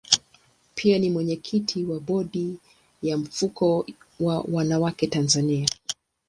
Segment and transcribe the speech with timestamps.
[0.75, 2.59] Pia ni mwenyekiti wa bodi
[3.01, 3.85] ya mfuko
[4.19, 5.67] wa wanawake Tanzania.